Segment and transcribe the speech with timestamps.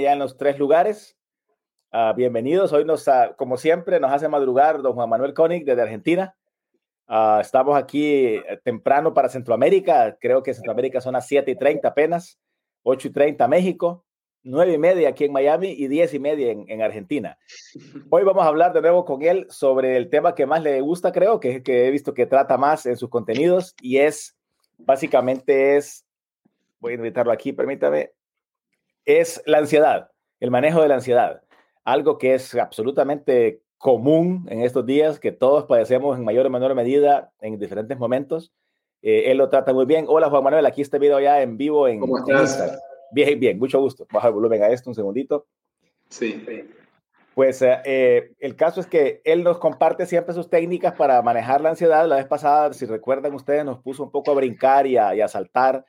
[0.00, 1.18] ya en los tres lugares.
[1.92, 2.72] Uh, bienvenidos.
[2.72, 6.34] Hoy nos, uh, como siempre, nos hace madrugar don Juan Manuel Koenig desde Argentina.
[7.06, 10.16] Uh, estamos aquí eh, temprano para Centroamérica.
[10.18, 12.40] Creo que Centroamérica son las 7 y 30 apenas,
[12.84, 14.06] 8 y 30 México,
[14.44, 17.36] 9 y media aquí en Miami y 10 y media en, en, Argentina.
[18.10, 21.12] Hoy vamos a hablar de nuevo con él sobre el tema que más le gusta,
[21.12, 24.38] creo, que, que he visto que trata más en sus contenidos y es,
[24.78, 26.06] básicamente es,
[26.80, 28.12] voy a invitarlo aquí, permítame,
[29.04, 30.10] es la ansiedad,
[30.40, 31.42] el manejo de la ansiedad
[31.84, 36.74] algo que es absolutamente común en estos días, que todos padecemos en mayor o menor
[36.74, 38.52] medida en diferentes momentos.
[39.02, 40.04] Eh, él lo trata muy bien.
[40.08, 42.60] Hola Juan Manuel, aquí este video ya en vivo en, ¿Cómo estás?
[42.60, 42.78] En
[43.12, 44.06] bien, bien, mucho gusto.
[44.12, 45.46] Baja el volumen a esto un segundito.
[46.08, 46.44] Sí.
[47.34, 51.60] Pues eh, eh, el caso es que él nos comparte siempre sus técnicas para manejar
[51.60, 52.06] la ansiedad.
[52.06, 55.20] La vez pasada, si recuerdan ustedes, nos puso un poco a brincar y a, y
[55.20, 55.84] a saltar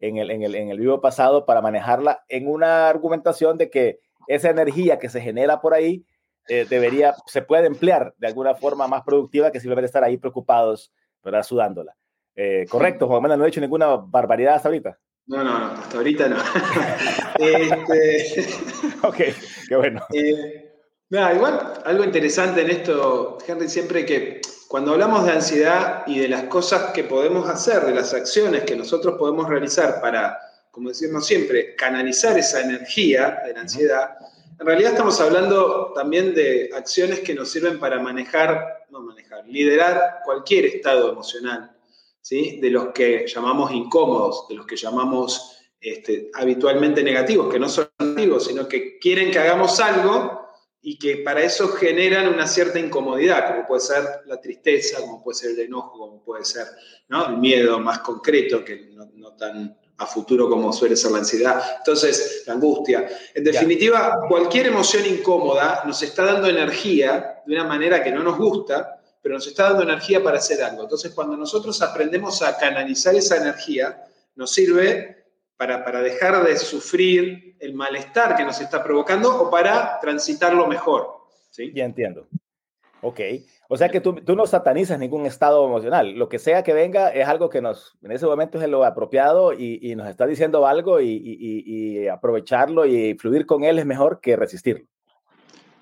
[0.00, 4.00] en el, en, el, en el video pasado para manejarla en una argumentación de que
[4.26, 6.04] esa energía que se genera por ahí
[6.48, 10.92] eh, debería, se puede emplear de alguna forma más productiva que simplemente estar ahí preocupados,
[11.22, 11.42] ¿verdad?
[11.42, 11.94] Sudándola.
[12.34, 14.98] Eh, correcto, Juan Manuel, no he hecho ninguna barbaridad hasta ahorita.
[15.26, 16.36] No, no, no, hasta ahorita no.
[17.38, 18.46] este...
[19.02, 19.16] Ok,
[19.68, 20.02] qué bueno.
[20.14, 20.67] Eh,
[21.10, 26.44] igual, algo interesante en esto, Henry, siempre que cuando hablamos de ansiedad y de las
[26.44, 30.38] cosas que podemos hacer, de las acciones que nosotros podemos realizar para
[30.78, 34.10] como decimos siempre, canalizar esa energía de la ansiedad,
[34.60, 40.20] en realidad estamos hablando también de acciones que nos sirven para manejar, no manejar, liderar
[40.24, 41.76] cualquier estado emocional,
[42.20, 42.60] ¿sí?
[42.60, 47.88] de los que llamamos incómodos, de los que llamamos este, habitualmente negativos, que no son
[47.98, 50.37] negativos, sino que quieren que hagamos algo
[50.80, 55.38] y que para eso generan una cierta incomodidad, como puede ser la tristeza, como puede
[55.38, 56.66] ser el enojo, como puede ser
[57.08, 57.28] ¿no?
[57.28, 61.60] el miedo más concreto, que no, no tan a futuro como suele ser la ansiedad.
[61.78, 63.08] Entonces, la angustia.
[63.34, 68.38] En definitiva, cualquier emoción incómoda nos está dando energía de una manera que no nos
[68.38, 70.84] gusta, pero nos está dando energía para hacer algo.
[70.84, 74.04] Entonces, cuando nosotros aprendemos a canalizar esa energía,
[74.36, 75.26] nos sirve
[75.56, 81.18] para, para dejar de sufrir el malestar que nos está provocando o para transitarlo mejor.
[81.50, 81.72] ¿sí?
[81.74, 82.28] Ya entiendo.
[83.00, 83.20] Ok.
[83.68, 86.12] O sea que tú, tú, no satanizas ningún estado emocional.
[86.12, 89.52] Lo que sea que venga es algo que nos, en ese momento es lo apropiado
[89.52, 93.86] y, y nos está diciendo algo y, y, y, aprovecharlo y fluir con él es
[93.86, 94.86] mejor que resistirlo.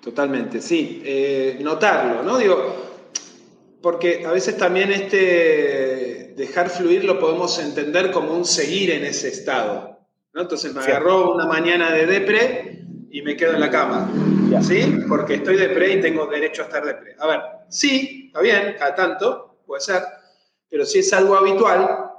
[0.01, 1.01] Totalmente, sí.
[1.05, 2.37] Eh, notarlo, ¿no?
[2.37, 2.57] Digo,
[3.81, 9.29] porque a veces también este dejar fluir lo podemos entender como un seguir en ese
[9.29, 9.96] estado.
[10.37, 10.43] ¿No?
[10.43, 14.07] Entonces me agarró una mañana de depre y me quedo en la cama.
[14.61, 15.03] ¿Sí?
[15.09, 17.15] Porque estoy depre y tengo derecho a estar depre.
[17.17, 20.03] A ver, sí, está bien, cada tanto, puede ser,
[20.69, 22.11] pero si es algo habitual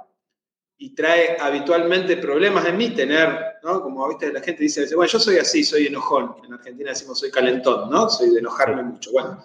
[0.77, 3.81] y trae habitualmente problemas en mí, tener, ¿no?
[3.81, 6.35] Como viste, la gente dice, bueno, yo soy así, soy enojón.
[6.45, 8.09] En Argentina decimos soy calentón, ¿no?
[8.09, 9.11] Soy de enojarme mucho.
[9.13, 9.41] Bueno,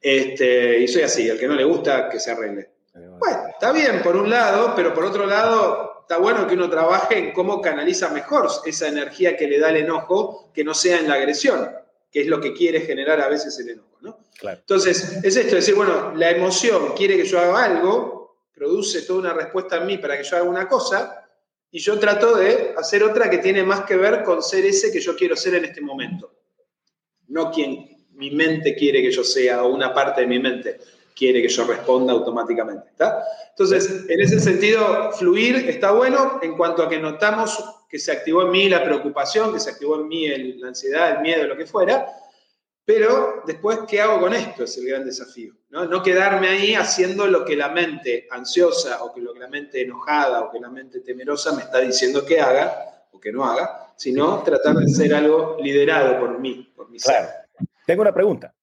[0.00, 2.72] este, y soy así, al que no le gusta, que se arregle.
[3.18, 7.18] Bueno, está bien por un lado, pero por otro lado, está bueno que uno trabaje
[7.18, 11.06] en cómo canaliza mejor esa energía que le da el enojo, que no sea en
[11.06, 11.68] la agresión,
[12.10, 13.98] que es lo que quiere generar a veces el enojo.
[14.00, 14.18] ¿no?
[14.38, 14.58] Claro.
[14.58, 19.34] Entonces, es esto, decir, bueno, la emoción quiere que yo haga algo, produce toda una
[19.34, 21.28] respuesta en mí para que yo haga una cosa,
[21.70, 25.00] y yo trato de hacer otra que tiene más que ver con ser ese que
[25.00, 26.32] yo quiero ser en este momento.
[27.26, 30.78] No quien mi mente quiere que yo sea o una parte de mi mente
[31.18, 32.88] quiere que yo responda automáticamente.
[32.90, 33.22] ¿está?
[33.50, 38.42] Entonces, en ese sentido, fluir está bueno en cuanto a que notamos que se activó
[38.42, 41.56] en mí la preocupación, que se activó en mí el, la ansiedad, el miedo, lo
[41.56, 42.06] que fuera,
[42.84, 44.64] pero después, ¿qué hago con esto?
[44.64, 45.54] Es el gran desafío.
[45.70, 45.84] ¿no?
[45.86, 49.82] no quedarme ahí haciendo lo que la mente ansiosa o que lo que la mente
[49.82, 53.92] enojada o que la mente temerosa me está diciendo que haga o que no haga,
[53.96, 57.26] sino tratar de ser algo liderado por mí, por mi claro.
[57.26, 57.68] ser.
[57.84, 58.54] Tengo una pregunta.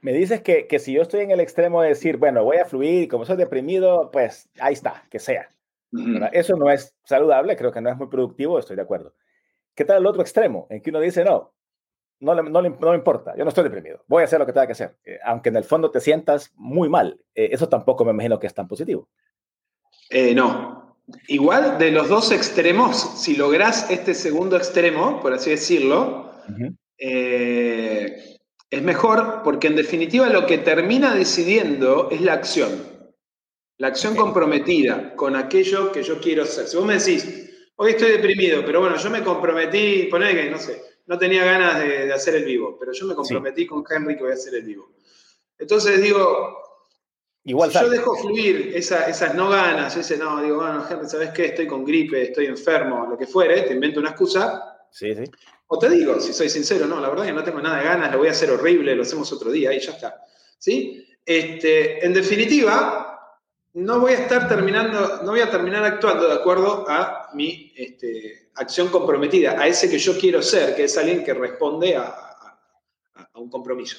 [0.00, 2.64] Me dices que, que, si yo estoy en el extremo de decir, bueno, voy a
[2.64, 5.50] fluir y como soy deprimido, pues ahí está, que sea.
[5.92, 6.30] Uh -huh.
[6.32, 9.14] Eso no es saludable, creo que no es muy productivo, estoy de acuerdo.
[9.74, 10.66] ¿Qué tal el otro extremo?
[10.70, 11.52] En que uno dice, no,
[12.20, 14.52] no, no, no, no me importa, yo no estoy deprimido, voy a hacer lo que
[14.52, 17.20] tenga que hacer, eh, aunque en el fondo te sientas muy mal.
[17.34, 19.08] Eh, eso tampoco me imagino que es tan positivo.
[20.10, 20.96] Eh, no.
[21.28, 26.76] Igual de los dos extremos, si lográs este segundo extremo, por así decirlo, uh -huh.
[28.70, 32.98] Es mejor porque en definitiva lo que termina decidiendo es la acción.
[33.78, 36.66] La acción comprometida con aquello que yo quiero hacer.
[36.66, 40.58] Si vos me decís, hoy estoy deprimido, pero bueno, yo me comprometí, poner que, no
[40.58, 43.66] sé, no tenía ganas de, de, hacer el vivo, pero yo me comprometí sí.
[43.68, 44.90] con Henry que voy a hacer el vivo.
[45.58, 46.58] Entonces digo,
[47.44, 51.30] Igual si yo dejo fluir esa, esas no ganas, ese no, digo, bueno, Henry, ¿sabes
[51.30, 51.46] qué?
[51.46, 55.24] Estoy con gripe, estoy enfermo, lo que fuere, te invento una excusa, Sí, sí.
[55.70, 58.10] O te digo, si soy sincero, no, la verdad que no tengo nada de ganas,
[58.10, 60.24] lo voy a hacer horrible, lo hacemos otro día y ya está.
[60.58, 61.06] ¿Sí?
[61.24, 63.36] Este, en definitiva,
[63.74, 68.50] no voy a estar terminando, no voy a terminar actuando de acuerdo a mi este,
[68.54, 73.38] acción comprometida, a ese que yo quiero ser, que es alguien que responde a, a
[73.38, 73.98] un compromiso.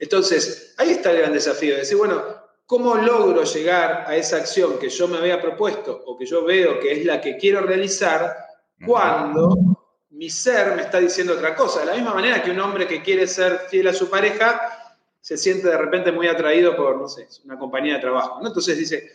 [0.00, 2.20] Entonces, ahí está el gran desafío, de decir, bueno,
[2.66, 6.80] ¿cómo logro llegar a esa acción que yo me había propuesto o que yo veo
[6.80, 8.36] que es la que quiero realizar
[8.84, 9.75] cuando
[10.16, 11.80] mi ser me está diciendo otra cosa?
[11.80, 15.36] De la misma manera que un hombre que quiere ser fiel a su pareja se
[15.36, 18.40] siente de repente muy atraído por, no sé, una compañía de trabajo.
[18.40, 18.48] ¿no?
[18.48, 19.12] Entonces dice,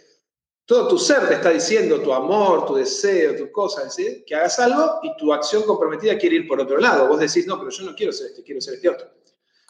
[0.65, 3.83] todo tu ser te está diciendo, tu amor, tu deseo, tu cosa,
[4.25, 7.07] que hagas algo y tu acción comprometida quiere ir por otro lado.
[7.07, 9.07] Vos decís, no, pero yo no quiero ser este, quiero ser este otro.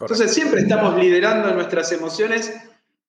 [0.02, 2.52] Entonces siempre estamos liderando nuestras emociones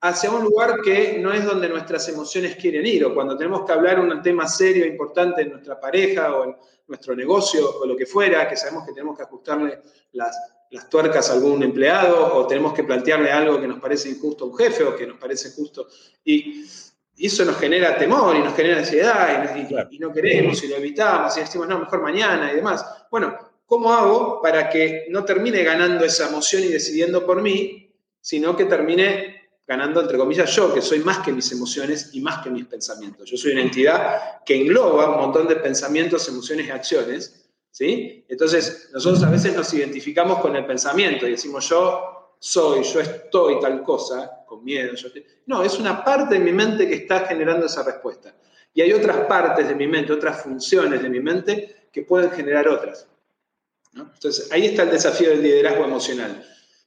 [0.00, 3.72] hacia un lugar que no es donde nuestras emociones quieren ir, o cuando tenemos que
[3.72, 6.56] hablar un tema serio, importante en nuestra pareja o en
[6.92, 9.80] nuestro negocio o lo que fuera, que sabemos que tenemos que ajustarle
[10.12, 10.36] las,
[10.70, 14.48] las tuercas a algún empleado o tenemos que plantearle algo que nos parece injusto a
[14.48, 15.86] un jefe o que nos parece justo.
[16.24, 16.64] Y,
[17.14, 21.40] eso nos genera temor y nos genera ansiedad y, no queremos y lo evitamos y
[21.40, 22.84] decimos, no, mejor mañana y demás.
[23.12, 28.56] Bueno, ¿cómo hago para que no termine ganando esa emoción y decidiendo por mí, sino
[28.56, 32.50] que termine ganando, entre comillas, yo, que soy más que mis emociones y más que
[32.50, 33.30] mis pensamientos?
[33.30, 37.42] Yo soy una entidad que engloba un montón de pensamientos, emociones y acciones
[37.72, 38.24] ¿sí?
[38.28, 43.58] Entonces, nosotros a veces nos identificamos con el pensamiento y decimos yo soy, yo estoy
[43.60, 44.92] tal cosa, con miedo.
[45.46, 48.34] No, es una parte de mi mente que está generando esa respuesta.
[48.74, 52.68] Y hay otras partes de mi mente, otras funciones de mi mente que pueden generar
[52.68, 53.06] otras.
[53.94, 56.44] Entonces, ahí está el desafío del liderazgo emocional.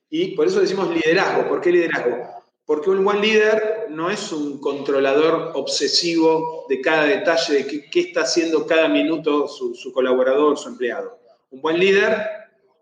[0.10, 1.48] Y por eso decimos liderazgo.
[1.48, 2.35] ¿Por qué liderazgo?
[2.66, 8.22] Porque un buen líder no es un controlador obsesivo de cada detalle de qué, está
[8.22, 11.20] haciendo cada minuto su, colaborador, su empleado.
[11.52, 12.18] Un buen líder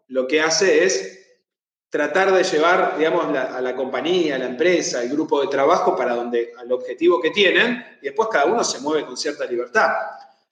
[0.07, 1.19] lo que hace es
[1.89, 6.15] tratar de llevar, digamos, a la compañía, a la empresa, el grupo de trabajo para
[6.15, 9.91] donde, al objetivo que tienen, y después cada uno se mueve con cierta libertad.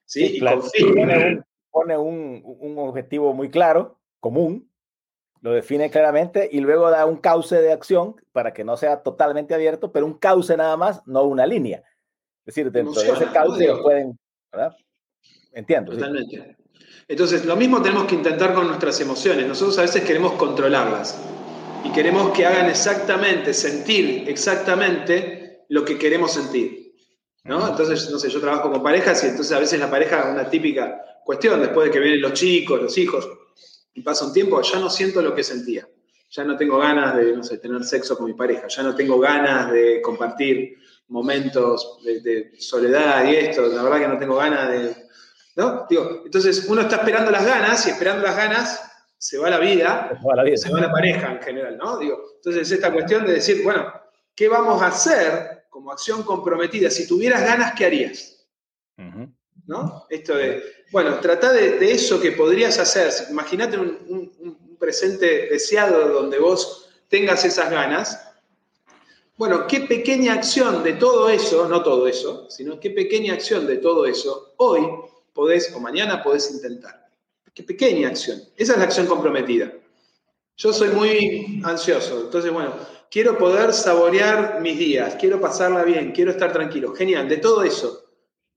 [0.04, 0.36] ¿sí?
[0.36, 4.70] y Pone, pone un, un, objetivo muy claro, común,
[5.42, 9.54] lo define claramente y luego da un cauce de acción para que no sea totalmente
[9.54, 11.82] abierto, pero un cauce nada más, no una línea.
[12.46, 14.18] Es decir, dentro de ese cauce pueden,
[14.52, 14.74] ¿verdad?
[15.52, 15.92] Entiendo.
[15.92, 16.56] Totalmente.
[17.08, 19.46] Entonces, lo mismo tenemos que intentar con nuestras emociones.
[19.46, 21.20] Nosotros a veces queremos controlarlas
[21.84, 26.94] y queremos que hagan exactamente, sentir exactamente lo que queremos sentir.
[27.44, 27.66] ¿no?
[27.66, 31.04] Entonces, no sé, yo trabajo con parejas y entonces a veces la pareja, una típica
[31.24, 33.28] cuestión, después de que vienen los chicos, los hijos,
[33.94, 35.88] y pasa un tiempo, ya no siento lo que sentía.
[36.30, 39.18] Ya no tengo ganas de, no sé, tener sexo con mi pareja, ya no tengo
[39.18, 40.78] ganas de compartir
[41.08, 44.96] momentos de, soledad y esto, la verdad que no tengo ganas de...
[45.54, 45.86] ¿No?
[45.90, 48.80] Digo, entonces uno está esperando las ganas y esperando las ganas
[49.18, 50.56] se va la vida, se va la, vida.
[50.56, 51.98] Se va la pareja en general, ¿no?
[51.98, 53.92] Digo, entonces esta cuestión de decir, bueno,
[54.34, 56.90] ¿qué vamos a hacer como acción comprometida?
[56.90, 58.48] Si tuvieras ganas, ¿qué harías?
[59.72, 60.06] ¿No?
[60.10, 63.10] Esto de, bueno, trata de, eso que podrías hacer.
[63.30, 68.20] Imagínate un, presente deseado donde vos tengas esas ganas.
[69.38, 73.78] Bueno, qué pequeña acción de todo eso, no todo eso, sino qué pequeña acción de
[73.78, 74.86] todo eso hoy
[75.32, 77.08] podés o mañana podés intentar.
[77.54, 78.42] Qué pequeña acción.
[78.54, 79.72] Esa es la acción comprometida.
[80.58, 82.74] Yo soy muy ansioso, entonces, bueno,
[83.10, 86.94] quiero poder saborear mis días, quiero pasarla bien, quiero estar tranquilo.
[86.94, 88.11] Genial, de todo eso,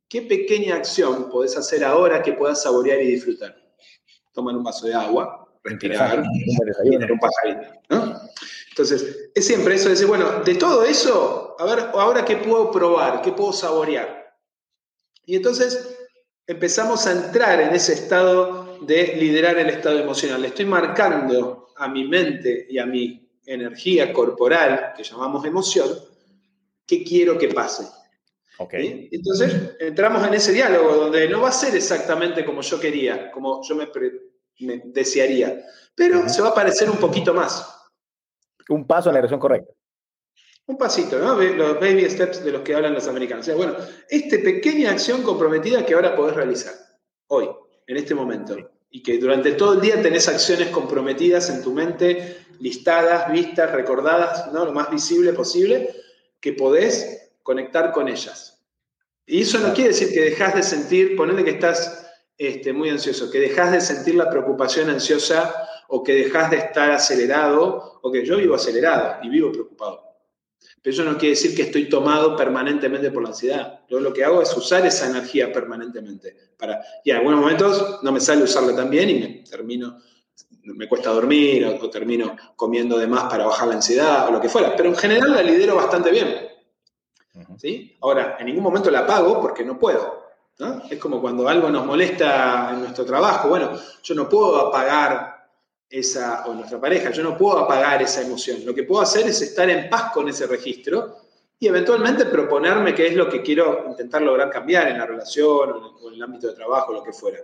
[0.08, 3.56] ¿Qué pequeña acción podés hacer ahora que puedas saborear y disfrutar?
[4.34, 8.22] Tomar un vaso de agua, respirar, un pajarito, ¿no?
[8.70, 12.72] Entonces, es siempre eso de decir, bueno, de todo eso, a ver, ahora qué puedo
[12.72, 14.36] probar, qué puedo saborear.
[15.26, 15.98] Y entonces
[16.46, 20.42] empezamos a entrar en ese estado de liderar el estado emocional.
[20.42, 25.90] Le estoy marcando a mi mente y a mi energía corporal, que llamamos emoción,
[26.86, 27.86] qué quiero que pase.
[28.58, 29.10] Okay.
[29.12, 33.62] Entonces entramos en ese diálogo donde no va a ser exactamente como yo quería, como
[33.64, 35.62] yo me, desearía,
[35.94, 37.74] pero se va a parecer un poquito más.
[38.70, 39.74] Un paso en la dirección correcta.
[40.68, 41.36] Un pasito, ¿no?
[41.36, 43.46] Los baby steps de los que hablan los americanos.
[43.46, 43.76] O sea, bueno,
[44.10, 46.74] esta pequeña acción comprometida que ahora podés realizar,
[47.28, 47.50] hoy,
[47.86, 48.58] en este momento,
[48.90, 54.52] y que durante todo el día tenés acciones comprometidas en tu mente, listadas, vistas, recordadas,
[54.54, 54.66] ¿no?
[54.66, 55.94] Lo más visible posible,
[56.40, 58.60] que podés conectar con ellas.
[59.24, 63.30] Y eso no quiere decir que dejas de sentir, ponele que estás este, muy ansioso,
[63.30, 65.54] que dejas de sentir la preocupación ansiosa
[65.88, 70.02] o que dejas de estar acelerado, o que yo vivo acelerado y vivo preocupado.
[70.82, 73.82] pero eso no quiere decir que estoy tomado permanentemente por la ansiedad.
[73.88, 76.36] Yo lo que hago es usar esa energía permanentemente.
[76.58, 80.02] Para, y en algunos momentos no me sale usarla tan bien y me termino,
[80.64, 84.50] me cuesta dormir o, termino comiendo de más para bajar la ansiedad o lo que
[84.50, 84.76] fuera.
[84.76, 86.45] Pero en general la lidero bastante bien.
[87.58, 87.98] ¿Sí?
[88.02, 90.26] Ahora, en ningún momento la apago porque no puedo.
[90.90, 93.50] Es como cuando algo nos molesta en nuestro trabajo.
[93.50, 95.50] Bueno, yo no puedo apagar
[95.90, 98.66] esa, o nuestra pareja, yo no puedo apagar esa emoción.
[98.66, 101.18] Lo que puedo hacer es estar en paz con ese registro
[101.60, 105.70] y eventualmente proponerme qué es lo que quiero intentar lograr cambiar en la relación
[106.02, 107.40] o en el ámbito de trabajo, lo que fuera.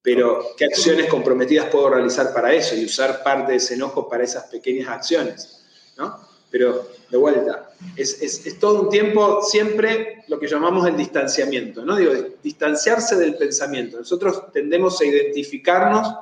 [0.00, 4.24] Pero qué acciones comprometidas puedo realizar para eso y usar parte de ese enojo para
[4.24, 5.64] esas pequeñas acciones.
[5.96, 6.18] ¿no?
[6.54, 11.96] Pero de vuelta, es, es, todo un tiempo siempre lo que llamamos el distanciamiento, ¿no?
[11.96, 12.12] Digo,
[12.44, 13.98] distanciarse del pensamiento.
[13.98, 16.14] Nosotros tendemos a identificarnos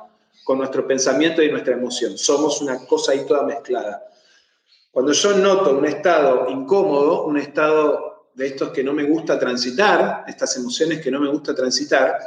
[0.43, 2.17] con nuestro pensamiento y nuestra emoción.
[2.17, 4.03] Somos una cosa ahí toda mezclada.
[4.89, 10.23] Cuando yo noto un estado incómodo, un estado de estos que no me gusta transitar,
[10.27, 12.17] estas emociones que no me gusta transitar,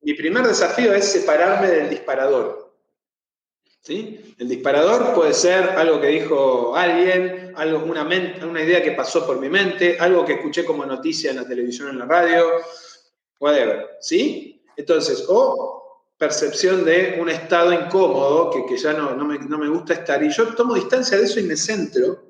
[0.00, 2.63] mi primer desafío es separarme del disparador.
[3.84, 4.34] ¿Sí?
[4.38, 9.38] El disparador puede ser algo que dijo alguien, algo, una, una idea que pasó por
[9.38, 12.46] mi mente, algo que escuché como noticia en la televisión, en la radio,
[13.38, 13.98] whatever.
[14.00, 14.62] ¿Sí?
[14.74, 19.68] Entonces, o percepción de un estado incómodo que, que ya no, no, me, no, me,
[19.68, 20.22] gusta estar.
[20.22, 22.24] Y yo tomo distancia de eso y me centro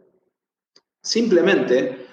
[1.00, 2.03] simplemente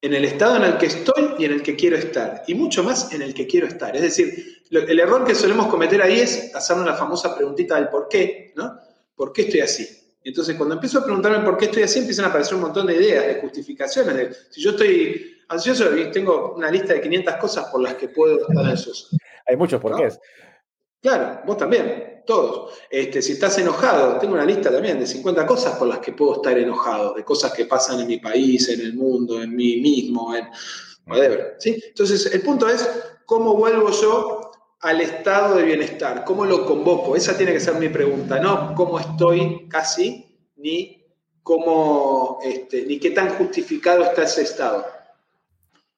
[0.00, 2.42] en el estado en el que estoy y en el que quiero estar.
[2.46, 3.94] Y mucho más en el que quiero estar.
[3.96, 8.08] Es decir, el error que solemos cometer ahí es hacernos la famosa preguntita del por
[8.08, 8.78] qué, ¿no?
[9.14, 9.88] ¿Por qué estoy así?
[10.22, 12.96] Entonces, cuando empiezo a preguntarme por qué estoy así, empiezan a aparecer un montón de
[12.96, 14.14] ideas, de justificaciones.
[14.14, 18.40] De, si yo estoy ansioso, tengo una lista de 500 cosas por las que puedo
[18.40, 19.16] estar ansioso.
[19.46, 20.20] Hay muchos porqués.
[21.00, 22.74] Claro, vos también, todos.
[22.90, 26.34] Este, si estás enojado, tengo una lista también de 50 cosas por las que puedo
[26.34, 30.34] estar enojado, de cosas que pasan en mi país, en el mundo, en mí mismo,
[30.34, 30.48] en
[31.06, 31.56] whatever.
[31.58, 31.82] ¿sí?
[31.86, 32.88] Entonces, el punto es
[33.24, 34.50] cómo vuelvo yo
[34.80, 37.16] al estado de bienestar, cómo lo convoco.
[37.16, 41.04] Esa tiene que ser mi pregunta, no cómo estoy casi, ni
[41.42, 44.84] cómo, este, ni qué tan justificado está ese estado,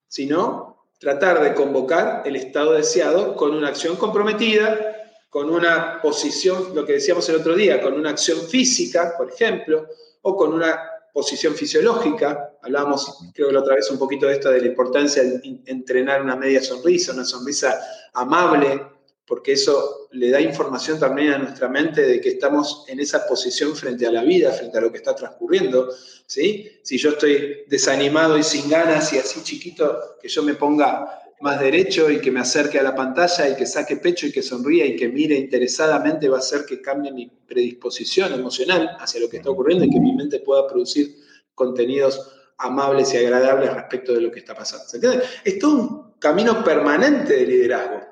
[0.07, 4.99] sino tratar de convocar el estado deseado con una acción comprometida,
[5.31, 9.89] con una posición, lo que decíamos el otro día, con una acción física, por ejemplo,
[10.21, 10.79] o con una
[11.15, 12.53] posición fisiológica.
[12.63, 16.37] Hablábamos, creo la otra vez, un poquito de esto, de la importancia de entrenar una
[16.37, 17.81] media sonrisa, una sonrisa
[18.13, 18.83] amable,
[19.31, 23.77] porque eso le da información también a nuestra mente de que estamos en esa posición
[23.77, 25.89] frente a la vida, frente a lo que está transcurriendo.
[26.27, 26.69] ¿sí?
[26.83, 31.61] Si yo estoy desanimado y sin ganas y así chiquito, que yo me ponga más
[31.61, 34.85] derecho y que me acerque a la pantalla y que saque pecho y que sonría
[34.85, 39.37] y que mire interesadamente va a hacer que cambie mi predisposición emocional hacia lo que
[39.37, 41.15] está ocurriendo y que mi mente pueda producir
[41.55, 44.89] contenidos amables y agradables respecto de lo que está pasando.
[44.89, 45.25] ¿Se entiende?
[45.45, 48.10] Es todo un camino permanente de liderazgo.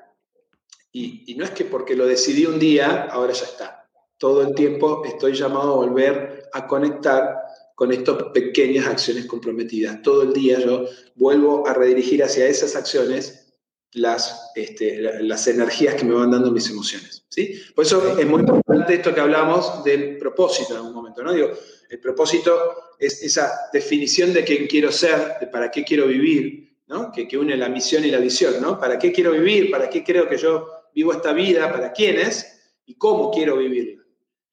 [0.91, 3.89] Y, no es que porque lo decidí un día, ahora ya está.
[4.17, 7.37] Todo el tiempo estoy llamado a volver a conectar
[7.75, 10.01] con estas pequeñas acciones comprometidas.
[10.01, 13.53] Todo el día yo vuelvo a redirigir hacia esas acciones
[13.93, 17.25] las, este, las energías que me van dando mis emociones.
[17.29, 17.61] ¿sí?
[17.73, 21.23] Por eso es muy importante esto que hablamos del propósito en algún momento.
[21.23, 21.31] ¿no?
[21.31, 21.51] Digo,
[21.89, 22.53] el propósito
[22.99, 27.11] es esa definición de quién quiero ser, de para qué quiero vivir, ¿no?
[27.11, 28.55] que, que une la misión y la visión.
[28.59, 28.79] ¿no?
[28.79, 29.71] ¿Para qué quiero vivir?
[29.71, 34.03] ¿Para qué creo que yo vivo esta vida, para quiénes y cómo quiero vivirla.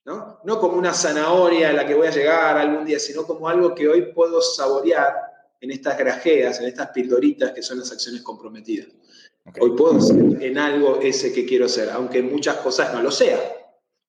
[0.05, 0.39] ¿no?
[0.45, 3.75] no como una zanahoria a la que voy a llegar algún día, sino como algo
[3.75, 5.15] que hoy puedo saborear
[5.61, 8.87] en estas grajeas, en estas pildoritas que son las acciones comprometidas.
[9.61, 13.11] Hoy puedo ser en algo ese que quiero ser, aunque en muchas cosas no lo
[13.11, 13.39] sea.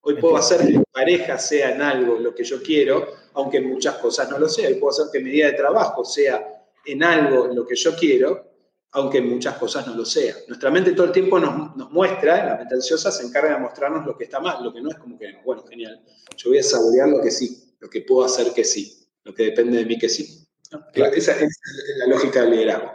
[0.00, 3.68] Hoy puedo hacer que mi pareja sea en algo lo que yo quiero, aunque en
[3.68, 4.68] muchas cosas no lo sea.
[4.68, 8.47] Hoy puedo hacer que mi día de trabajo sea en algo lo que yo quiero,
[8.92, 10.34] aunque en muchas cosas no lo sea.
[10.46, 14.16] Nuestra mente todo el tiempo nos, muestra, la mente ansiosa se encarga de mostrarnos lo
[14.16, 16.02] que está mal, lo que no es como que, bueno, genial,
[16.36, 19.44] yo voy a saborear lo que sí, lo que puedo hacer que sí, lo que
[19.44, 20.46] depende de mí que sí.
[20.94, 21.60] Esa, es
[21.98, 22.90] la lógica del liderazgo.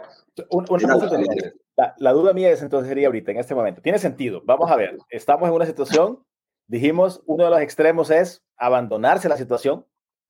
[1.76, 4.76] la, la, duda mía es entonces sería ahorita, en este momento, tiene sentido, vamos a
[4.76, 6.24] ver, estamos en una situación,
[6.66, 9.86] dijimos, uno de los extremos es abandonarse la situación,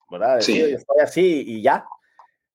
[0.09, 0.37] ¿verdad?
[0.37, 0.73] Decir, sí.
[0.73, 1.85] estoy así y ya,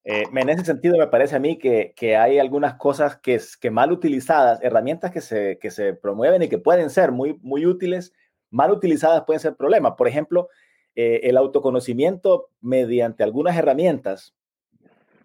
[0.04, 3.71] eh, en ese sentido, me parece a mí que, que hay algunas cosas que, que,
[3.71, 8.12] mal utilizadas, herramientas que se, que se promueven y que pueden ser muy, muy útiles,
[8.50, 9.95] mal utilizadas pueden ser problemas.
[9.99, 10.49] Por ejemplo,
[10.97, 14.35] eh, el autoconocimiento mediante algunas herramientas.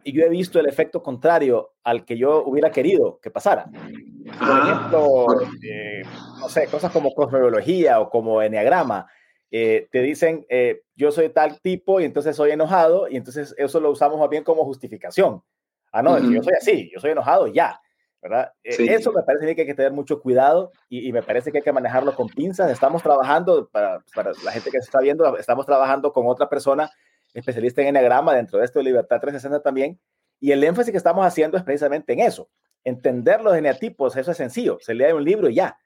[0.03, 3.65] Y yo he visto el efecto contrario al que yo hubiera querido que pasara.
[3.65, 5.25] Por ejemplo,
[5.63, 6.03] eh,
[6.39, 9.08] no sé, cosas como cosmología o como enneagrama
[9.51, 13.79] eh, te dicen, eh, yo soy tal tipo y entonces soy enojado y entonces eso
[13.79, 15.43] lo usamos más bien como justificación.
[15.91, 17.79] Ah, no, yo soy así, yo soy enojado, ya.
[18.21, 18.51] ¿verdad?
[18.63, 21.63] Eh, eso me parece que hay que tener mucho cuidado y, me parece que hay
[21.63, 22.71] que manejarlo con pinzas.
[22.71, 26.89] Estamos trabajando, para, para, la gente que se está viendo, estamos trabajando con otra persona
[27.35, 29.99] especialista en enagrama dentro de esto de Libertad 360 también.
[30.39, 32.49] Y el énfasis que estamos haciendo es precisamente en eso.
[32.83, 34.79] Entender los eneatipos, eso es sencillo.
[34.81, 35.77] Se lee un libro y ya.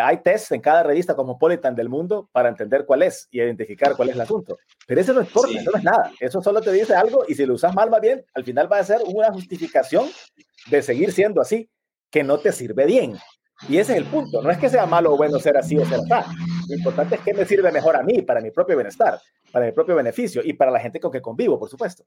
[0.00, 4.10] Hay tests en cada revista cosmopolitan del mundo para entender cuál es y identificar cuál
[4.10, 4.58] es el asunto.
[4.86, 6.12] Pero eso no importa, eso no es nada.
[6.20, 8.78] Eso solo te dice algo y si lo usas mal, más bien, al final va
[8.78, 10.08] a ser una justificación
[10.70, 11.70] de seguir siendo así,
[12.10, 13.16] que no te sirve bien.
[13.68, 14.42] Y ese es el punto.
[14.42, 16.30] No es que sea malo o bueno ser así o ser así.
[16.68, 19.18] Lo importante es que me sirve mejor a mí, para mi propio bienestar,
[19.50, 22.04] para mi propio beneficio y para la gente con que convivo, por supuesto.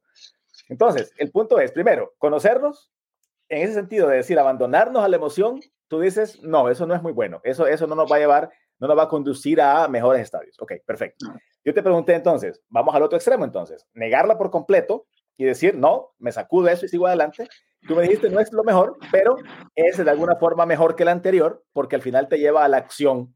[0.68, 2.92] Entonces, el punto es, primero, conocernos,
[3.48, 7.02] en ese sentido de decir, abandonarnos a la emoción tú dices, no, eso no es
[7.02, 9.88] muy bueno, eso, eso no nos va a llevar, no nos va a conducir a
[9.90, 10.56] mejores estadios.
[10.62, 11.26] Ok, perfecto.
[11.66, 16.12] Yo te pregunté entonces, vamos al otro extremo entonces, negarla por completo y decir, no,
[16.20, 17.48] me sacudo eso y sigo adelante.
[17.88, 19.36] Tú me dijiste, no es lo mejor, pero
[19.76, 22.78] es de alguna forma mejor que la anterior porque al final te lleva a la
[22.78, 23.34] acción,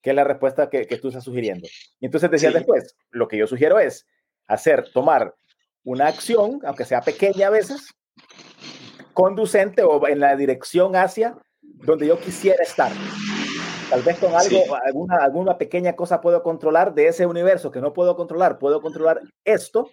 [0.00, 1.68] que es la respuesta que, que tú estás sugiriendo.
[2.00, 4.06] Y entonces decías después, lo que yo sugiero es
[4.46, 5.34] hacer, tomar
[5.84, 7.94] una acción, aunque sea pequeña a veces,
[9.12, 11.36] conducente o en la dirección hacia
[11.82, 12.92] donde yo quisiera estar.
[13.88, 17.92] Tal vez con algo, alguna, alguna pequeña cosa puedo controlar de ese universo que no
[17.92, 18.58] puedo controlar.
[18.58, 19.90] Puedo controlar esto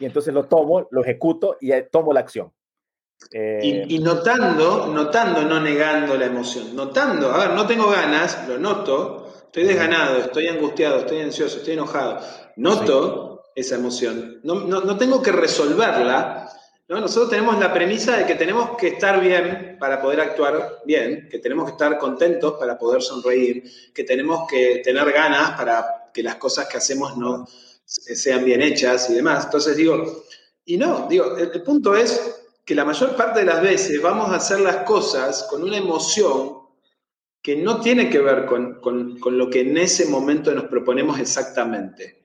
[0.00, 2.52] y entonces lo tomo, lo ejecuto y eh, tomo la acción.
[3.32, 8.58] Eh, y, notando, notando, no negando la emoción, notando, a ver, no tengo ganas, lo
[8.58, 12.20] noto, estoy desganado, estoy angustiado, estoy ansioso, estoy enojado,
[12.54, 16.48] noto esa emoción, no, no, no, tengo que resolverla,
[16.88, 21.38] nosotros tenemos la premisa de que tenemos que estar bien para poder actuar bien, que
[21.38, 23.62] tenemos que estar contentos para poder sonreír,
[23.94, 27.46] que tenemos que tener ganas para que las cosas que hacemos no
[27.84, 29.44] sean bien hechas y demás.
[29.44, 30.24] Entonces digo,
[30.64, 34.36] y no, digo, el, punto es que la mayor parte de las veces vamos a
[34.36, 36.56] hacer las cosas con una emoción
[37.42, 42.18] que no tiene que ver con, con lo que en ese momento nos proponemos exactamente.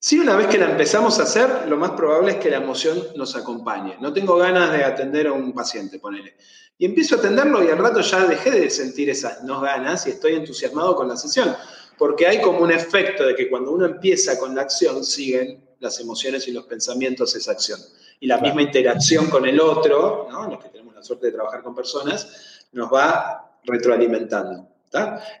[0.00, 3.02] Si una vez que la empezamos a hacer, lo más probable es que la emoción
[3.16, 3.96] nos acompañe.
[4.00, 6.36] No tengo ganas de atender a un paciente, ponele.
[6.78, 10.10] Y empiezo a atenderlo y al rato ya dejé de sentir esas no ganas y
[10.10, 11.52] estoy entusiasmado con la sesión.
[11.98, 15.98] Porque hay como un efecto de que cuando uno empieza con la acción, siguen las
[15.98, 17.80] emociones y los pensamientos esa acción.
[18.20, 20.48] Y la misma interacción con el otro, ¿no?
[20.48, 24.68] los que tenemos la suerte de trabajar con personas, nos va retroalimentando.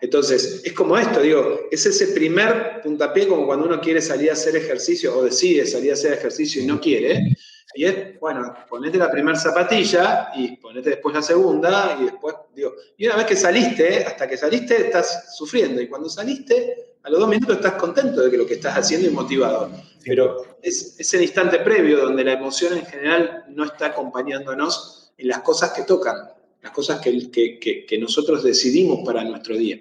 [0.00, 4.34] Entonces, es como esto, digo, es ese primer puntapié como cuando uno quiere salir a
[4.34, 7.34] hacer ejercicio o decide salir a hacer ejercicio y no quiere.
[7.74, 12.74] Y es, bueno, ponete la primera zapatilla y ponete después la segunda y después, digo,
[12.96, 17.20] y una vez que saliste, hasta que saliste estás sufriendo y cuando saliste, a los
[17.20, 19.70] dos minutos estás contento de que lo que estás haciendo es motivador.
[20.04, 25.28] Pero es, es el instante previo donde la emoción en general no está acompañándonos en
[25.28, 26.16] las cosas que tocan
[26.62, 29.78] las cosas que, que, nosotros decidimos para nuestro día,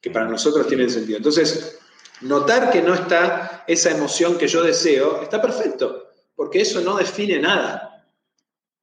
[0.00, 1.18] que para nosotros tienen sentido.
[1.18, 1.78] Entonces,
[2.22, 7.38] notar que no está esa emoción que yo deseo, está perfecto, porque eso no define
[7.38, 7.96] nada.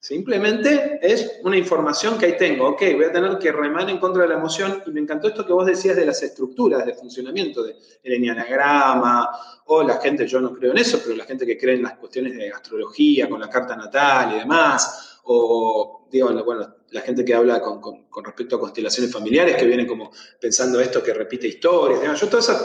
[0.03, 2.67] Simplemente es una información que ahí tengo.
[2.67, 4.83] Ok, voy a tener que remar en contra de la emoción.
[4.85, 9.29] Y me encantó esto que vos decías de las estructuras de funcionamiento del enneagrama
[9.67, 11.93] o la gente, yo no creo en eso, pero la gente que cree en las
[11.93, 17.33] cuestiones de astrología, con la carta natal y demás, o digo, bueno, la gente que
[17.33, 22.19] habla con, respecto a constelaciones familiares, que vienen como pensando esto, que repite historias.
[22.19, 22.61] Yo todos esos,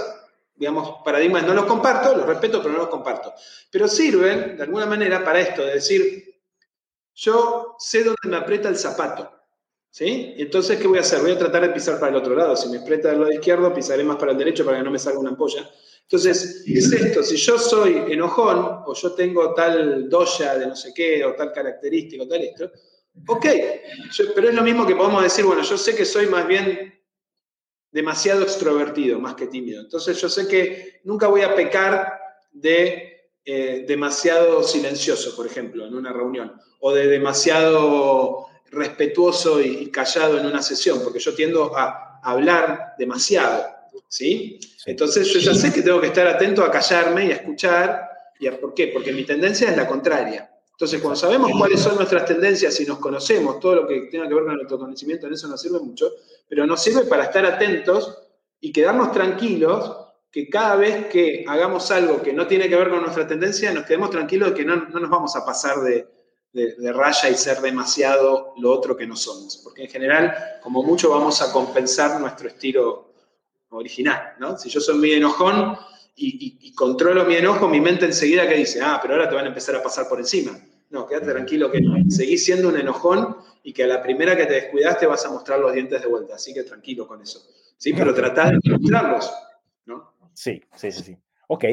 [0.55, 3.33] digamos, paradigmas no los comparto, los respeto, pero no los comparto.
[3.71, 6.43] Pero sirven, de alguna manera, para esto, de decir,
[7.15, 9.33] yo sé dónde me aprieta el zapato.
[9.91, 10.35] ¿Sí?
[10.37, 11.21] Entonces, ¿qué voy a hacer?
[11.23, 12.55] Voy a tratar de pisar para el otro lado.
[12.55, 14.99] Si me aprieta del lado izquierdo, pisaré más para el derecho para que no me
[14.99, 15.69] salga una ampolla.
[16.11, 20.95] Entonces, es esto, si yo soy enojón o yo tengo tal doya de no sé
[20.95, 22.71] qué o tal característica o tal esto,
[23.27, 23.47] Ok,
[24.35, 26.95] pero es lo mismo que podemos decir, bueno, yo sé que soy más bien
[27.91, 29.81] demasiado extrovertido, más que tímido.
[29.81, 32.21] Entonces yo sé que nunca voy a pecar
[32.53, 40.39] de eh, demasiado silencioso, por ejemplo, en una reunión, o de demasiado respetuoso y, callado
[40.39, 43.67] en una sesión, porque yo tiendo a hablar demasiado,
[44.09, 44.59] ¿sí?
[44.87, 48.09] Entonces yo ya sé que tengo que estar atento a callarme y a escuchar.
[48.41, 48.89] ¿Y por qué?
[48.89, 50.51] Porque mi tendencia es la contraria.
[50.79, 54.35] Entonces, cuando sabemos cuáles son nuestras tendencias y nos conocemos, todo lo que tenga que
[54.35, 56.13] ver con nuestro conocimiento, en eso nos sirve mucho,
[56.49, 58.17] pero nos sirve para estar atentos
[58.61, 59.97] y quedarnos tranquilos
[60.31, 63.87] que cada vez que hagamos algo que no tiene que ver con nuestra tendencia, nos
[63.87, 66.07] quedemos tranquilos de que no, nos vamos a pasar de,
[66.93, 69.57] raya y ser demasiado lo otro que no somos.
[69.65, 73.08] Porque en general, como mucho, vamos a compensar nuestro estilo
[73.71, 74.35] original.
[74.39, 74.57] ¿no?
[74.59, 75.77] Si yo soy muy enojón
[76.17, 79.49] y, controlo mi enojo, mi mente enseguida que dice, ah, pero ahora te van a
[79.49, 80.53] empezar a pasar por encima.
[80.91, 84.55] No, quédate tranquilo que seguís siendo un enojón y que a la primera que te
[84.55, 87.41] descuidaste vas a mostrar los dientes de vuelta, así que tranquilo con eso.
[87.77, 89.31] Sí, pero tratá de mostrarlos,
[89.87, 90.15] ¿no?
[90.33, 91.17] Sí, sí, sí, sí.
[91.49, 91.65] Ok,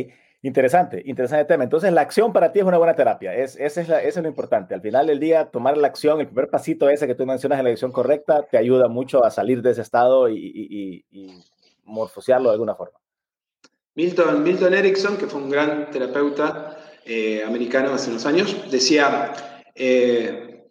[0.42, 1.64] interesante, interesante tema.
[1.64, 4.76] Entonces, la acción para ti es una buena terapia, es, es, eso es lo importante.
[4.76, 7.64] Al final del día, tomar la acción, el primer pasito ese que tú mencionas en
[7.64, 11.44] la dirección correcta, te ayuda mucho a salir de ese estado y, y, y
[11.86, 13.00] morfosearlo de alguna forma.
[13.96, 19.32] Milton, Milton Erickson, que fue un gran terapeuta eh, americano hace unos años, decía,
[19.74, 20.66] eh,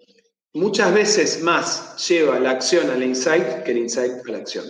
[0.52, 4.66] muchas veces más lleva la acción al insight que el insight a la acción.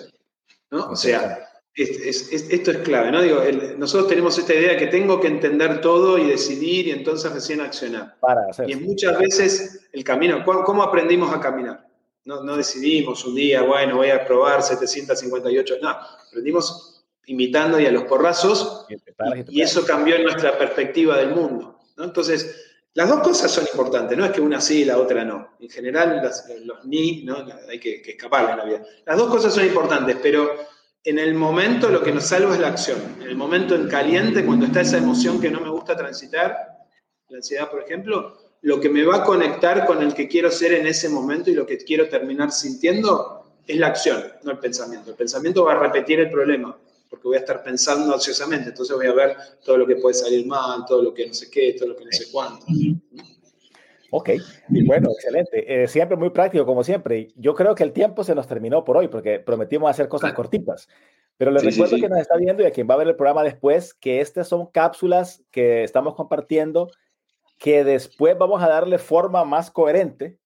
[0.71, 0.91] ¿no?
[0.91, 3.21] O sea, esto es clave, ¿no?
[3.21, 3.41] Digo,
[3.79, 7.61] nosotros tenemos esta idea de que tengo que entender todo y decidir y entonces recién
[7.61, 8.17] accionar.
[8.67, 11.84] y muchas veces el camino, ¿cómo aprendimos a caminar?
[12.25, 17.93] No, no decidimos un día, bueno, voy a probar 758, no, aprendimos imitando y a
[17.93, 18.87] los porrazos,
[19.49, 21.79] y, eso cambió nuestra perspectiva del mundo.
[21.99, 25.57] Entonces, las dos cosas son importantes, no es que una sí y la otra no.
[25.61, 26.23] En general,
[26.65, 27.45] los ni, ¿no?
[27.69, 28.87] hay que, escapar de la vida.
[29.05, 30.51] Las dos cosas son importantes, pero
[31.03, 32.99] en el momento lo que nos salva es la acción.
[33.21, 36.57] En el momento en caliente, cuando está esa emoción que no me gusta transitar,
[37.29, 40.73] la ansiedad, por ejemplo, lo que me va a conectar con el que quiero ser
[40.73, 45.11] en ese momento y lo que quiero terminar sintiendo es la acción, no el pensamiento.
[45.11, 46.75] El pensamiento va a repetir el problema
[47.11, 50.47] porque voy a estar pensando ansiosamente, entonces voy a ver todo lo que puede salir
[50.47, 52.65] mal, todo lo que no sé qué, todo lo que no sé cuánto.
[54.11, 54.31] Ok,
[54.87, 55.83] bueno, excelente.
[55.83, 57.29] Eh, siempre muy práctico, como siempre.
[57.37, 60.89] Yo creo que el tiempo se nos terminó por hoy, porque prometimos hacer cosas cortitas.
[61.37, 63.43] Pero les recuerdo que nos está viendo y a quien va a ver el programa
[63.43, 66.91] después, que estas son cápsulas que estamos compartiendo,
[67.59, 70.39] que después vamos a darle forma más coherente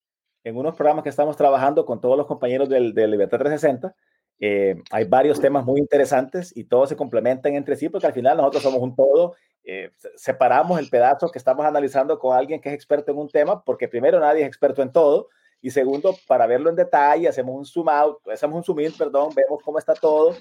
[0.45, 3.95] en unos programas que estamos trabajando con todos los compañeros del, de Libertad 360
[4.41, 8.37] eh, hay varios temas muy interesantes y todos se complementan entre sí porque al final
[8.37, 9.35] nosotros somos un todo.
[9.65, 13.63] Eh, separamos el pedazo que estamos analizando con alguien que es experto en un tema
[13.65, 15.29] porque primero nadie es experto en todo
[15.61, 19.31] y segundo para verlo en detalle hacemos un zoom out, hacemos un zoom in, perdón,
[19.35, 20.37] vemos cómo está todo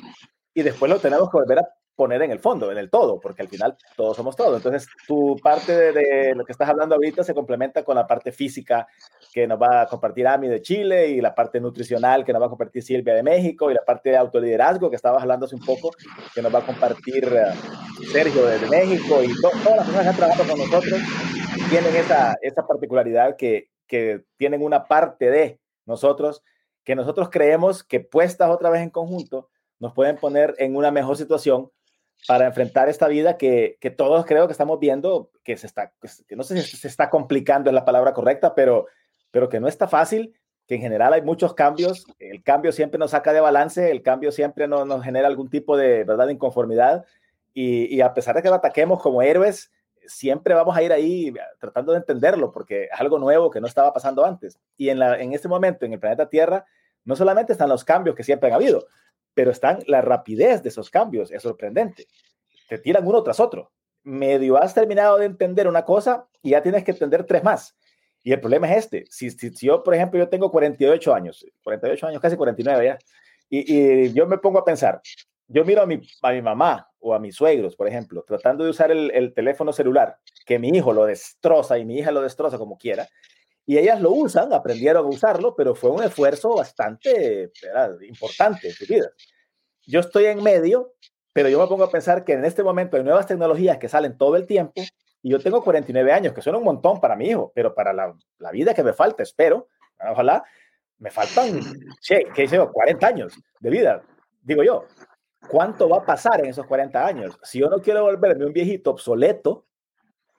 [0.54, 3.42] y después lo tenemos que volver a poner en el fondo, en el todo, porque
[3.42, 4.56] al final todos somos todo.
[4.56, 8.88] Entonces, tu parte de, lo que estás hablando ahorita se complementa con la parte física
[9.34, 12.46] que nos va a compartir Ami de Chile y la parte nutricional que nos va
[12.46, 15.66] a compartir Silvia de México y la parte de autoliderazgo que estabas hablando hace un
[15.66, 15.90] poco
[16.36, 20.16] que nos va a compartir eh, Sergio de, México y todas las personas que han
[20.16, 21.02] trabajado con nosotros
[21.70, 26.44] tienen esa, esa particularidad que, que tienen una parte de nosotros
[26.84, 31.18] que nosotros creemos que puestas otra vez en conjunto nos pueden poner en una mejor
[31.18, 31.72] situación
[32.28, 35.94] para enfrentar esta vida que, que, todos creo que estamos viendo que se está,
[36.32, 38.88] no sé si se está complicando es la palabra correcta, pero,
[39.32, 40.34] pero que no está fácil,
[40.68, 44.32] que en general hay muchos cambios, el cambio siempre nos saca de balance, el cambio
[44.32, 47.06] siempre nos, nos genera algún tipo de, ¿verdad?, inconformidad
[47.54, 49.72] y, y, a pesar de que lo ataquemos como héroes,
[50.08, 53.94] siempre vamos a ir ahí tratando de entenderlo porque es algo nuevo que no estaba
[53.94, 54.60] pasando antes.
[54.78, 56.66] Y en, la, en este momento en el planeta Tierra
[57.04, 58.88] no solamente están los cambios que siempre han habido,
[59.38, 62.08] pero están la rapidez de esos cambios, es sorprendente.
[62.68, 63.72] Te tiran uno tras otro.
[64.02, 67.78] Medio has terminado de entender una cosa y ya tienes que entender tres más.
[68.24, 69.06] Y el problema es este.
[69.12, 72.98] Si, si, yo, por ejemplo, yo tengo 48 años, 48 años, casi 49 ya,
[73.48, 75.02] y, yo me pongo a pensar,
[75.48, 78.72] yo miro a mi, a mi mamá o a mis suegros, por ejemplo, tratando de
[78.72, 82.76] usar el teléfono celular, que mi hijo lo destroza y mi hija lo destroza como
[82.76, 83.08] quiera,
[83.70, 87.52] y ellas lo usan, aprendieron a usarlo, pero fue un esfuerzo bastante
[88.08, 89.10] importante en su vida.
[89.86, 90.94] Yo estoy en medio,
[91.34, 94.18] pero yo me pongo a pensar que en este momento hay nuevas tecnologías que salen
[94.18, 94.82] todo el tiempo
[95.22, 98.16] y yo tengo 49 años, que suena un montón para mi hijo, pero para la,
[98.38, 99.68] la vida que me falta, espero,
[100.00, 100.46] ojalá,
[101.00, 101.60] me faltan,
[102.00, 104.02] che, ¿qué sé 40 años de vida,
[104.44, 104.86] digo yo.
[105.50, 107.38] ¿Cuánto va a pasar en esos 40 años?
[107.44, 109.66] Si yo no quiero volverme un viejito obsoleto,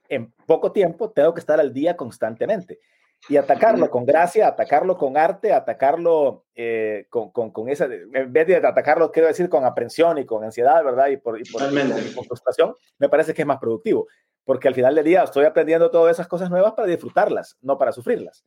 [0.09, 2.79] en poco tiempo tengo que estar al día constantemente
[3.29, 8.47] y atacarlo con gracia, atacarlo con arte, atacarlo eh, con, con, con, esa, en vez
[8.47, 11.09] de atacarlo, quiero decir, con aprensión y con ansiedad, ¿verdad?
[11.09, 11.63] Y por, y por,
[12.27, 14.07] frustración, me parece que es más productivo,
[14.45, 17.93] porque al final del día estoy aprendiendo todas esas cosas nuevas para disfrutarlas, no para
[17.93, 18.45] sufrirlas.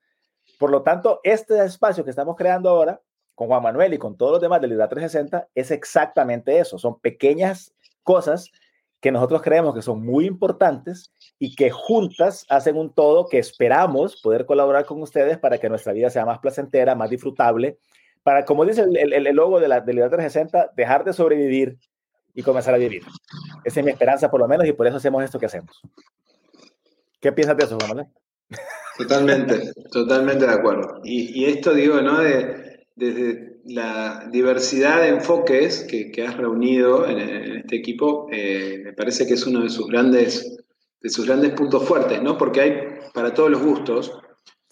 [0.57, 3.01] Por lo tanto, este espacio que estamos creando ahora,
[3.36, 6.99] con Juan Manuel y con todos los demás de Lidera 360, es exactamente eso, son
[6.99, 8.51] pequeñas cosas
[9.02, 14.22] que nosotros creemos que son muy importantes y que juntas hacen un todo que esperamos
[14.22, 17.80] poder colaborar con ustedes para que nuestra vida sea más placentera, más disfrutable,
[18.22, 21.80] para, como dice el, el, logo de la de 360, dejar de sobrevivir
[22.36, 23.02] y comenzar a vivir.
[23.64, 25.82] Esa es mi esperanza, por lo menos, y por eso hacemos esto que hacemos.
[27.20, 28.08] ¿Qué piensas de eso, Juan Manuel?
[28.98, 31.02] Totalmente, totalmente de acuerdo.
[31.04, 32.20] Y, y, esto digo, ¿no?
[32.20, 37.19] De, desde la diversidad de enfoques que, has reunido en,
[37.58, 40.58] este equipo eh, me parece que es uno de sus grandes
[41.02, 42.38] de sus grandes puntos fuertes, ¿no?
[42.38, 42.80] Porque hay
[43.13, 44.12] para todos los gustos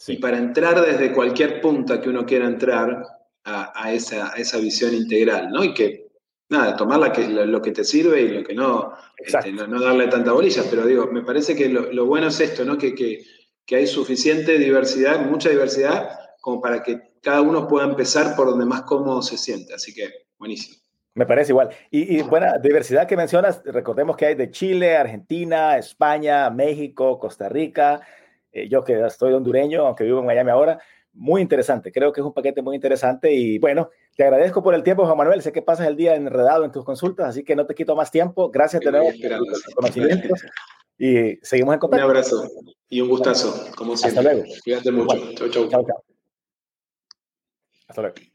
[0.08, 3.04] y para entrar desde cualquier punta que uno quiera entrar
[3.44, 5.64] a, esa, esa, visión integral, ¿no?
[5.64, 6.10] Y que,
[6.50, 10.08] nada, tomar la que, lo, que te sirve y lo que no, este, no, darle
[10.08, 12.78] tanta bolilla, pero digo, me parece que lo, bueno es esto, ¿no?
[12.78, 13.24] Que, que,
[13.66, 16.10] que hay suficiente diversidad, mucha diversidad,
[16.42, 19.74] como para que cada uno pueda empezar por donde más cómodo se siente.
[19.74, 20.78] Así que, buenísimo.
[21.16, 21.70] Me parece igual.
[21.92, 28.02] Y, buena diversidad que mencionas, recordemos que hay de Chile, Argentina, España, México, Costa Rica.
[28.52, 30.80] Eh, yo que estoy hondureño, aunque vivo en Miami ahora,
[31.14, 31.92] muy interesante.
[31.92, 35.18] Creo que es un paquete muy interesante y bueno, te agradezco por el tiempo, Juan
[35.18, 35.42] Manuel.
[35.42, 38.12] Sé que pasas el día enredado en tus consultas, así que no te quito más
[38.12, 38.50] tiempo.
[38.50, 40.46] Gracias de nuevo por los conocimientos
[40.98, 42.06] y seguimos en contacto.
[42.06, 42.50] Un abrazo
[42.90, 44.20] y un gustazo, como siempre.
[44.20, 44.50] Hasta luego.
[44.64, 45.34] Cuídate mucho.
[45.34, 45.70] Chau, chau.
[45.70, 46.04] Chao, chao.
[47.90, 48.29] Hasta luego.